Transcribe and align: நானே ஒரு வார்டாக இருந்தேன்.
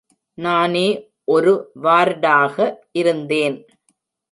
நானே 0.37 0.87
ஒரு 1.27 1.53
வார்டாக 1.83 2.57
இருந்தேன். 2.93 3.57